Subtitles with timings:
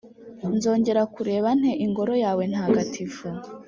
[0.55, 3.25] nzongera kureba nte ingoro yawe ntagatifu?’